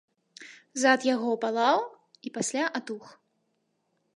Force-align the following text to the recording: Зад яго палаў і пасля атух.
Зад 0.83 0.99
яго 1.09 1.31
палаў 1.45 1.79
і 2.29 2.33
пасля 2.39 2.65
атух. 2.81 3.05